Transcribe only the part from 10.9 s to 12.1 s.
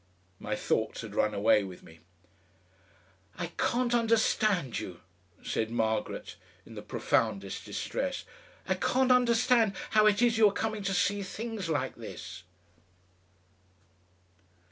see things like